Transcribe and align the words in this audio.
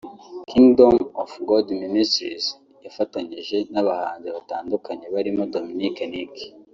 Kingdom 0.51 0.95
of 1.21 1.31
God 1.49 1.67
Ministries 1.83 2.45
yafatanyije 2.85 3.57
n’abahanzi 3.73 4.27
batandukanye 4.35 5.05
barimo 5.15 5.43
Dominic 5.53 5.97
Nic 6.11 6.35